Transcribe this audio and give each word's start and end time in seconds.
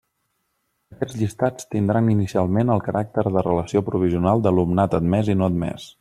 Aquests 0.95 1.17
llistats 1.19 1.67
tindran 1.75 2.09
inicialment 2.15 2.71
el 2.77 2.81
caràcter 2.87 3.25
de 3.35 3.45
relació 3.49 3.83
provisional 3.93 4.43
d'alumnat 4.47 4.97
admés 5.01 5.31
i 5.35 5.41
no 5.43 5.51
admés. 5.53 5.87